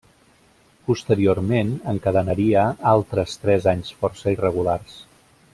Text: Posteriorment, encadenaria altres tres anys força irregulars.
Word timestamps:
Posteriorment, 0.87 1.69
encadenaria 1.93 2.65
altres 2.95 3.39
tres 3.45 3.71
anys 3.77 3.95
força 4.03 4.37
irregulars. 4.39 5.01